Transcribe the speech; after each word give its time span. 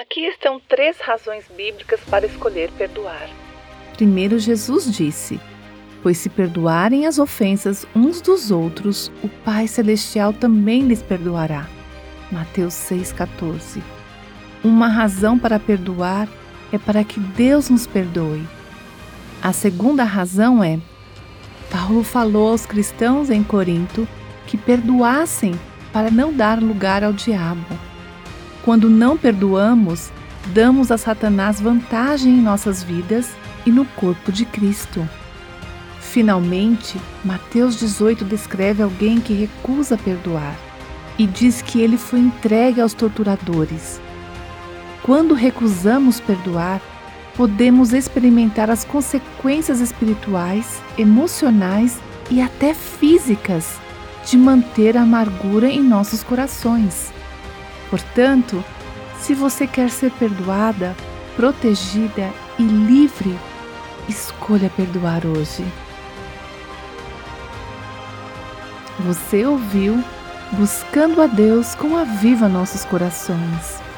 Aqui 0.00 0.24
estão 0.24 0.58
três 0.66 0.98
razões 0.98 1.44
bíblicas 1.54 2.00
para 2.08 2.24
escolher 2.24 2.70
perdoar. 2.70 3.28
Primeiro, 3.92 4.38
Jesus 4.38 4.90
disse: 4.90 5.38
Pois 6.02 6.16
se 6.16 6.30
perdoarem 6.30 7.04
as 7.04 7.18
ofensas 7.18 7.86
uns 7.94 8.22
dos 8.22 8.50
outros, 8.50 9.12
o 9.22 9.28
Pai 9.28 9.68
Celestial 9.68 10.32
também 10.32 10.84
lhes 10.84 11.02
perdoará. 11.02 11.66
Mateus 12.32 12.72
6,14. 12.72 13.82
Uma 14.64 14.88
razão 14.88 15.38
para 15.38 15.60
perdoar 15.60 16.26
é 16.72 16.78
para 16.78 17.04
que 17.04 17.20
Deus 17.20 17.68
nos 17.68 17.86
perdoe. 17.86 18.42
A 19.42 19.52
segunda 19.52 20.02
razão 20.02 20.64
é: 20.64 20.80
Paulo 21.70 22.02
falou 22.02 22.52
aos 22.52 22.64
cristãos 22.64 23.28
em 23.28 23.44
Corinto 23.44 24.08
que 24.46 24.56
perdoassem 24.56 25.52
para 25.92 26.10
não 26.10 26.32
dar 26.32 26.58
lugar 26.58 27.04
ao 27.04 27.12
diabo. 27.12 27.66
Quando 28.64 28.90
não 28.90 29.16
perdoamos, 29.16 30.10
damos 30.52 30.90
a 30.90 30.98
Satanás 30.98 31.60
vantagem 31.60 32.34
em 32.34 32.42
nossas 32.42 32.82
vidas 32.82 33.30
e 33.64 33.70
no 33.70 33.84
corpo 33.84 34.30
de 34.30 34.44
Cristo. 34.44 35.08
Finalmente, 36.00 37.00
Mateus 37.24 37.78
18 37.78 38.24
descreve 38.24 38.82
alguém 38.82 39.20
que 39.20 39.32
recusa 39.32 39.96
perdoar 39.96 40.56
e 41.18 41.26
diz 41.26 41.62
que 41.62 41.80
ele 41.80 41.96
foi 41.96 42.18
entregue 42.18 42.80
aos 42.80 42.94
torturadores. 42.94 44.00
Quando 45.02 45.34
recusamos 45.34 46.20
perdoar, 46.20 46.80
podemos 47.36 47.92
experimentar 47.92 48.70
as 48.70 48.84
consequências 48.84 49.80
espirituais, 49.80 50.82
emocionais 50.98 51.98
e 52.30 52.40
até 52.40 52.74
físicas 52.74 53.78
de 54.28 54.36
manter 54.36 54.96
a 54.96 55.02
amargura 55.02 55.68
em 55.68 55.82
nossos 55.82 56.22
corações. 56.22 57.12
Portanto, 57.90 58.64
se 59.18 59.34
você 59.34 59.66
quer 59.66 59.90
ser 59.90 60.10
perdoada, 60.12 60.96
protegida 61.36 62.30
e 62.58 62.62
livre, 62.62 63.36
escolha 64.08 64.70
perdoar 64.70 65.26
hoje. 65.26 65.64
Você 69.00 69.44
ouviu 69.44 70.02
Buscando 70.52 71.22
a 71.22 71.28
Deus 71.28 71.76
com 71.76 71.96
a 71.96 72.02
Viva 72.02 72.48
Nossos 72.48 72.84
Corações. 72.84 73.89